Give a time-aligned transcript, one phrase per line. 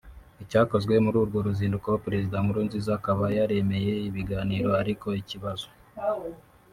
[0.43, 5.67] Icyakoze muri urwo ruzinduko perezida Nkurunziza akaba yaremeye ibiganiro ariko ikibazo